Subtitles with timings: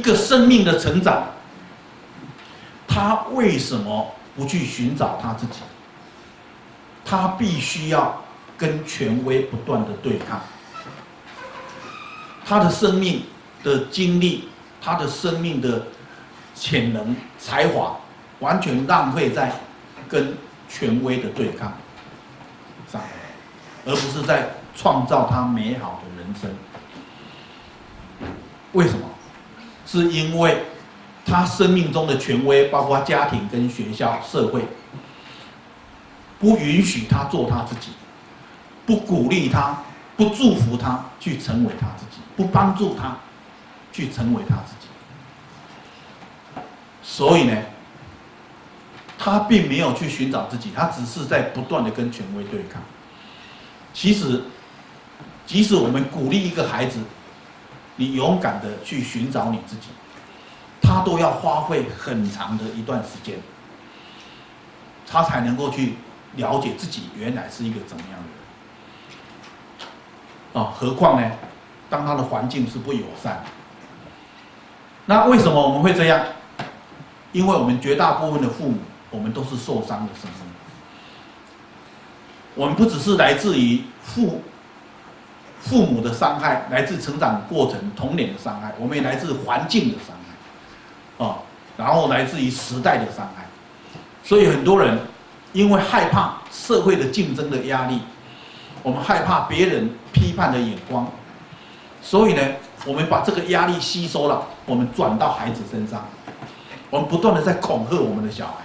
[0.00, 1.26] 一个生命的成长，
[2.88, 5.58] 他为什么不去寻找他自己？
[7.04, 8.24] 他必须要
[8.56, 10.40] 跟权威不断的对抗。
[12.46, 13.24] 他的生命
[13.62, 14.48] 的经历，
[14.80, 15.86] 他的生命的
[16.54, 17.98] 潜能、才华，
[18.38, 19.52] 完全浪费在
[20.08, 20.34] 跟
[20.66, 21.74] 权威的对抗
[22.90, 23.02] 上，
[23.84, 26.50] 而不是在创造他美好的人生。
[28.72, 29.00] 为什么？
[29.90, 30.62] 是因为
[31.24, 34.62] 他生命中的权威，包括家庭、跟学校、社会，
[36.38, 37.88] 不允许他做他自己，
[38.86, 39.82] 不鼓励他，
[40.16, 42.20] 不祝福他去成为他自己。
[42.36, 43.18] 不帮助他
[43.92, 46.62] 去成为他自己，
[47.02, 47.54] 所以呢，
[49.18, 52.80] 他并没有去寻找自己，他只是在不断的跟权威对抗。
[53.92, 54.42] 其实，
[55.44, 57.00] 即使我们鼓励一个孩子，
[58.00, 59.88] 你勇敢的去寻找你自己，
[60.80, 63.38] 他都要花费很长的一段时间，
[65.06, 65.96] 他才能够去
[66.36, 68.26] 了解自己原来是一个怎么样的
[70.56, 70.64] 人。
[70.64, 71.30] 啊，何况呢？
[71.90, 73.44] 当他的环境是不友善，
[75.04, 76.24] 那为什么我们会这样？
[77.32, 78.78] 因为我们绝大部分的父母，
[79.10, 80.54] 我们都是受伤的生命。
[82.54, 84.40] 我们不只是来自于父
[85.60, 91.36] 父母的伤害，来自成长过程童年的伤害，我们也来自环境的伤害，啊，
[91.76, 93.44] 然后来自于时代的伤害。
[94.22, 94.98] 所以很多人
[95.52, 98.00] 因为害怕社会的竞争的压力，
[98.82, 101.06] 我们害怕别人批判的眼光。
[102.02, 102.42] 所以呢，
[102.86, 106.06] 我们把这个压力吸收了，我们转到孩子身上，
[106.88, 108.64] 我们不断的在恐吓我们的小孩，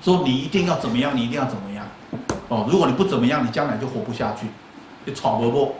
[0.00, 1.84] 说你一定要怎么样，你一定要怎么样，
[2.46, 4.46] 哦，如果你不怎么样，你将来就活不下去，
[5.04, 5.74] 就闯不过，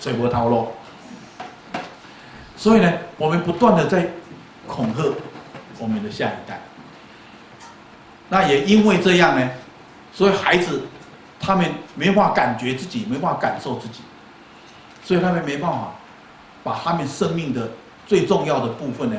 [0.00, 0.72] 水波涛落。
[2.56, 4.08] 所以呢，我们不断的在
[4.66, 5.14] 恐吓
[5.78, 6.60] 我们的下一代。
[8.28, 9.50] 那也因为这样呢，
[10.12, 10.82] 所以孩子
[11.38, 14.00] 他们没法感觉自己，没法感受自己。
[15.02, 15.92] 所以他们没办法
[16.62, 17.70] 把他们生命的
[18.06, 19.16] 最重要的部分呢，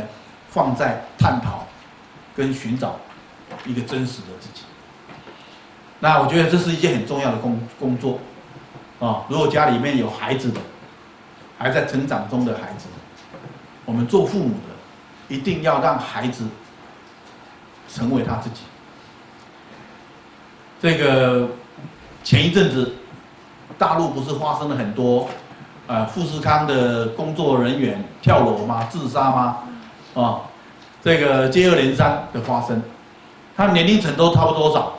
[0.49, 1.65] 放在探讨
[2.35, 2.97] 跟寻找
[3.65, 4.61] 一个真实的自己。
[5.99, 8.19] 那我觉得这是一件很重要的工工作
[8.99, 9.25] 啊。
[9.27, 10.61] 如果家里面有孩子的，
[11.61, 12.87] 还在成长中的孩子，
[13.85, 16.43] 我们做父母的一定要让孩子
[17.87, 18.61] 成为他自己。
[20.81, 21.47] 这个
[22.23, 22.95] 前一阵子
[23.77, 25.29] 大陆不是发生了很多？
[25.87, 28.87] 啊，富士康的工作人员跳楼吗？
[28.89, 29.57] 自杀吗？
[30.15, 30.41] 啊，
[31.03, 32.81] 这个接二连三的发生，
[33.55, 34.93] 他年龄层都差不多多少？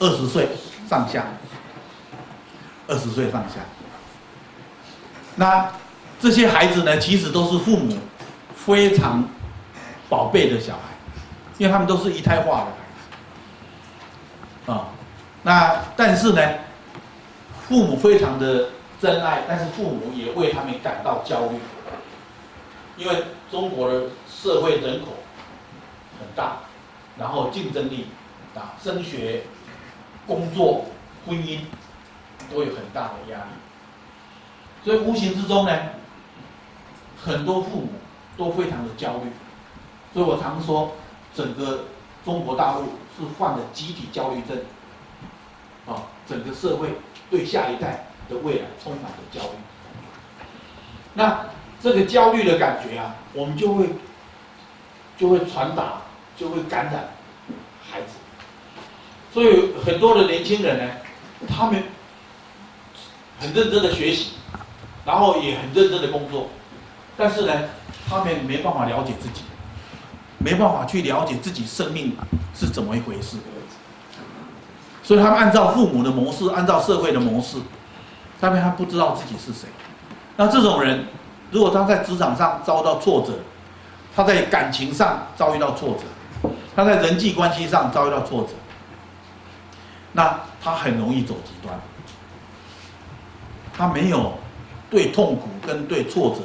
[0.00, 0.48] 二十岁
[0.86, 1.24] 上下，
[2.88, 3.60] 二十岁上下。
[5.36, 5.70] 那
[6.22, 7.98] 这些孩子呢，其实都是父母
[8.54, 9.28] 非常
[10.08, 10.80] 宝贝的小孩，
[11.58, 12.72] 因为他们都是一胎化的孩
[14.64, 14.72] 子。
[14.72, 14.86] 啊，
[15.42, 16.40] 那但是呢，
[17.68, 18.68] 父母非常的。
[19.02, 21.58] 真爱，但是父母也为他们感到焦虑，
[22.96, 25.08] 因为中国的社会人口
[26.20, 26.58] 很大，
[27.18, 28.06] 然后竞争力
[28.54, 29.42] 大，升学、
[30.24, 30.84] 工作、
[31.26, 31.58] 婚姻
[32.48, 35.76] 都有很大的压力，所以无形之中呢，
[37.24, 37.88] 很多父母
[38.36, 39.30] 都非常的焦虑，
[40.12, 40.92] 所以我常说，
[41.34, 41.84] 整个
[42.24, 42.84] 中国大陆
[43.16, 44.58] 是患了集体焦虑症，
[45.86, 46.88] 啊，整个社会
[47.30, 48.06] 对下一代。
[48.30, 49.48] 的未来充满了焦虑，
[51.12, 51.44] 那
[51.82, 53.88] 这个焦虑的感觉啊，我们就会
[55.18, 56.02] 就会传达，
[56.36, 57.10] 就会感染
[57.90, 58.14] 孩子。
[59.34, 60.94] 所以很多的年轻人呢，
[61.48, 61.82] 他们
[63.40, 64.34] 很认真的学习，
[65.04, 66.48] 然后也很认真的工作，
[67.22, 67.52] 但是呢，
[68.08, 69.42] 他们没办法了解自己，
[70.38, 72.16] 没办法去了解自己生命
[72.52, 73.36] 是怎么一回事。
[75.04, 77.58] 所以他们按照父母的模式，按照社会的模式。
[78.40, 79.68] 他们还不知道自己是谁，
[80.36, 81.06] 那这种人，
[81.52, 83.34] 如果他在职场上遭到挫折，
[84.16, 88.48] 他在感情上遭遇到挫折，他在人际关系上遭遇到挫折，
[90.10, 91.78] 那他很容易走极端。
[93.72, 94.32] 他没有
[94.90, 96.40] 对痛苦跟对挫折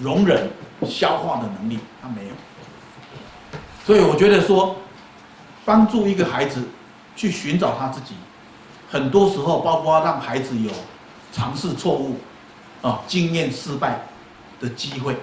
[0.00, 0.50] 容忍、
[0.86, 2.30] 消化的能力，他没有。
[3.84, 4.76] 所以我觉得说，
[5.64, 6.62] 帮助一个孩子
[7.14, 8.14] 去寻找他自己。
[8.90, 10.70] 很多时候，包括让孩子有
[11.32, 12.16] 尝试错误、
[12.80, 14.00] 啊经验失败
[14.60, 15.16] 的机会，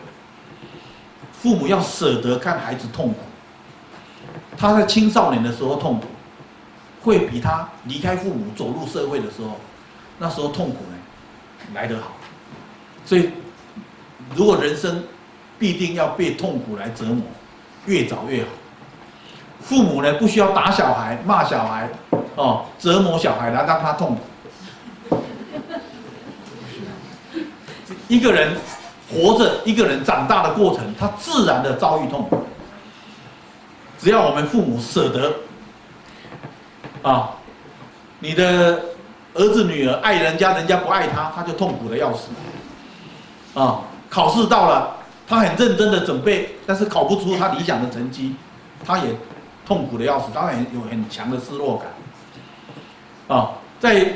[1.31, 3.19] 父母要舍得看孩子痛苦。
[4.57, 6.07] 他在青少年的时候痛苦，
[7.01, 9.57] 会比他离开父母走入社会的时候，
[10.19, 10.97] 那时候痛苦呢
[11.73, 12.11] 来得好。
[13.05, 13.31] 所以，
[14.35, 15.03] 如果人生
[15.59, 17.23] 必定要被痛苦来折磨，
[17.85, 18.49] 越早越好。
[19.61, 21.89] 父母呢，不需要打小孩、骂小孩，
[22.35, 25.17] 哦，折磨小孩来让他痛苦。
[28.07, 28.57] 一个人
[29.09, 32.43] 活着，一个人长大的过程，他自然的遭遇痛苦。
[33.99, 35.33] 只要我们父母舍得，
[37.03, 37.31] 啊，
[38.19, 38.81] 你的
[39.35, 42.29] 儿子女儿爱人家，人家不爱他，他就痛苦的要死。
[43.53, 48.35] 啊，考试到了，他很认真的准备，但是考不出他理想的成绩，
[48.85, 49.05] 他也
[49.65, 51.87] 痛苦的要死，当然有很强的失落感。
[53.37, 54.15] 啊，在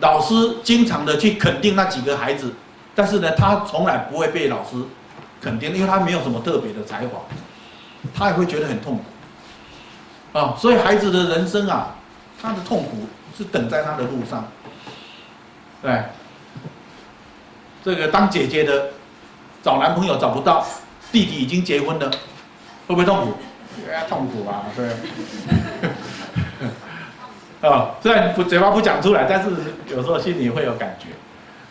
[0.00, 2.52] 老师经常的去肯定那几个孩子，
[2.96, 4.76] 但是呢，他从来不会被老师
[5.40, 7.20] 肯定，因为他没有什么特别的才华，
[8.12, 10.36] 他也会觉得很痛苦。
[10.36, 11.94] 啊，所以孩子的人生啊，
[12.42, 13.06] 他的痛苦
[13.36, 14.48] 是等在他的路上，
[15.80, 16.02] 对。
[17.84, 18.90] 这个当姐姐的
[19.62, 20.66] 找男朋友找不到，
[21.10, 22.10] 弟弟已经结婚了，
[22.86, 23.34] 会不会痛苦？
[24.08, 24.88] 痛苦啊，对。
[27.68, 29.50] 啊， 虽然不嘴巴不讲出来，但是
[29.88, 31.08] 有时候心里会有感觉。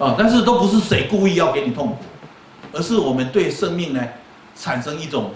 [0.03, 1.97] 啊，但是都不是谁故意要给你痛苦，
[2.71, 4.03] 而是我们对生命呢
[4.55, 5.31] 产生一种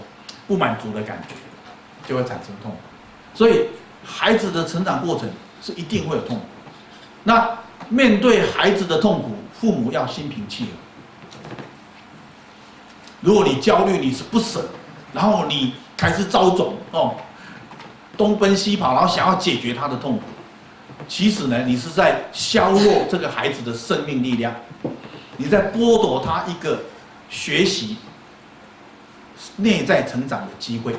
[0.46, 1.34] 不满足的感觉，
[2.08, 2.76] 就会产生痛苦。
[3.34, 3.66] 所以
[4.04, 5.28] 孩子的成长过程
[5.60, 6.42] 是一定会有痛苦。
[7.24, 7.58] 那
[7.88, 10.70] 面对孩子的痛苦，父母要心平气和。
[13.22, 14.68] 如果你焦虑，你是不舍，
[15.14, 17.14] 然后你开始着急哦，
[18.16, 20.22] 东奔西跑，然后想要解决他的痛苦，
[21.08, 24.54] 其实呢，你是在削弱这个孩子的生命力量，
[25.38, 26.82] 你在剥夺他一个
[27.30, 27.96] 学习、
[29.56, 30.94] 内在成长的机会。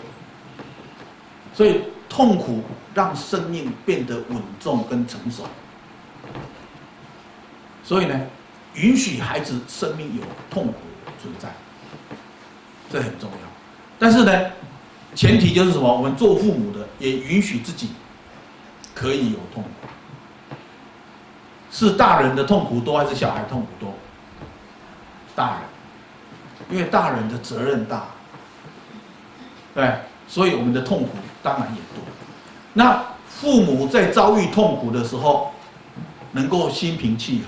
[1.54, 5.44] 所以，痛苦让生命变得稳重跟成熟。
[7.84, 8.20] 所以呢。
[8.76, 10.74] 允许孩子生命有痛苦
[11.22, 11.48] 存在，
[12.92, 13.38] 这很重要。
[13.98, 14.32] 但是呢，
[15.16, 15.92] 前提就是什么？
[15.92, 17.90] 我们做父母的也允许自己
[18.94, 19.70] 可以有痛苦。
[21.72, 23.94] 是大人的痛苦多还是小孩痛苦多？
[25.36, 25.62] 大人，
[26.70, 28.06] 因为大人的责任大，
[29.74, 29.96] 对，
[30.28, 31.10] 所以我们的痛苦
[31.42, 32.04] 当然也多。
[32.74, 35.52] 那父母在遭遇痛苦的时候，
[36.32, 37.46] 能够心平气和。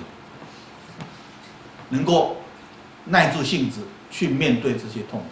[1.90, 2.36] 能够
[3.06, 3.82] 耐住性子
[4.16, 5.26] 去面对这些痛苦，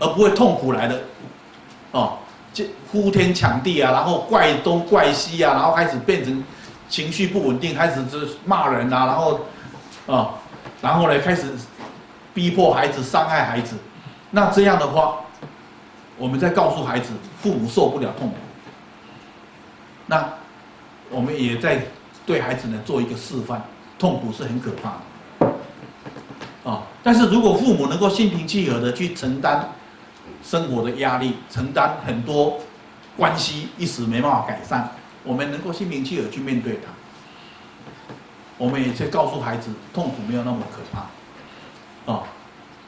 [0.00, 1.02] 而不会痛苦来的，
[1.90, 2.16] 哦，
[2.50, 6.42] 就呼天抢地啊，然后怪东怪西啊，然后开始变成
[6.88, 9.40] 情绪不稳定，开始就骂人啊，然后，
[10.06, 10.30] 啊，
[10.80, 11.52] 然后呢开始
[12.32, 13.76] 逼迫孩子，伤害孩子，
[14.30, 15.16] 那这样的话，
[16.16, 17.10] 我们在告诉孩子，
[17.42, 18.36] 父母受不了痛苦，
[20.06, 20.26] 那
[21.10, 21.82] 我们也在
[22.24, 23.62] 对孩子呢做一个示范，
[23.98, 25.00] 痛苦是很可怕的。
[26.64, 26.82] 啊！
[27.02, 29.68] 但是如果父母能够心平气和的去承担
[30.42, 32.60] 生活的压力，承担很多
[33.16, 34.90] 关系一时没办法改善，
[35.24, 36.92] 我们能够心平气和去面对它。
[38.58, 42.12] 我们也在告诉孩子，痛苦没有那么可怕。
[42.12, 42.24] 啊，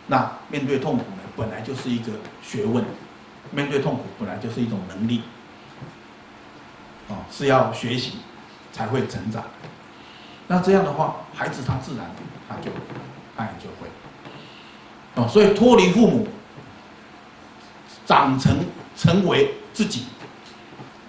[0.07, 2.85] 那面对痛苦呢，本来就是一个学问，
[3.53, 5.23] 面对痛苦本来就是一种能力。
[7.09, 8.19] 啊，是要学习
[8.71, 9.43] 才会成长。
[10.47, 12.11] 那这样的话，孩子他自然
[12.49, 12.71] 他就。
[13.37, 13.89] 爱就会，
[15.15, 16.29] 哦，所以脱离父母，
[18.05, 18.59] 长成
[18.95, 20.05] 成为自己，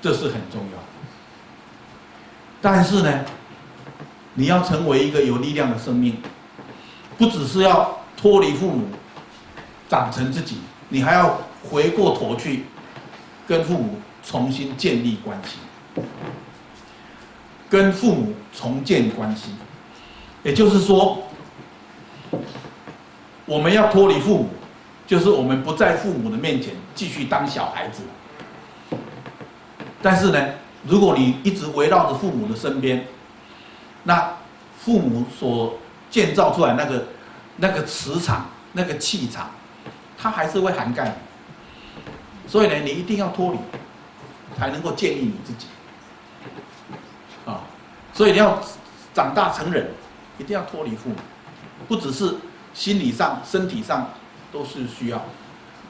[0.01, 0.79] 这是很重要。
[2.61, 3.25] 但是呢，
[4.35, 6.17] 你要成为一个有力量的生命，
[7.17, 8.87] 不只是要脱离父母，
[9.89, 12.63] 长成自己，你还要回过头去
[13.45, 16.01] 跟父母重新建立关系，
[17.69, 19.51] 跟父母重建关系，
[20.43, 21.21] 也就是说。
[23.45, 24.49] 我们要脱离父母，
[25.05, 28.03] 就是我们不在父母的面前继续当小孩子。
[30.01, 30.53] 但是呢，
[30.85, 33.05] 如果你一直围绕着父母的身边，
[34.03, 34.33] 那
[34.79, 35.77] 父母所
[36.09, 37.05] 建造出来那个
[37.57, 39.51] 那个磁场、那个气场，
[40.17, 42.49] 它还是会涵盖你。
[42.49, 43.59] 所以呢，你一定要脱离，
[44.57, 45.67] 才能够建立你自己。
[47.45, 47.61] 啊，
[48.13, 48.61] 所以你要
[49.13, 49.89] 长大成人，
[50.37, 51.15] 一定要脱离父母。
[51.87, 52.35] 不只是
[52.73, 54.09] 心理上、身体上
[54.51, 55.21] 都是需要，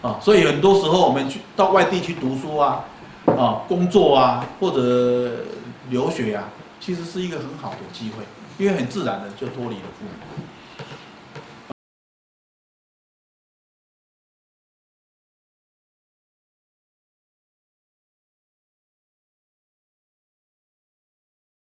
[0.02, 2.86] 啊，所以很多时候我们去到外地去读书啊，
[3.26, 5.46] 啊，工作啊，或者
[5.90, 6.50] 留学啊，
[6.80, 8.24] 其实是一个很好的机会，
[8.58, 10.44] 因为很自然的就脱离了父母。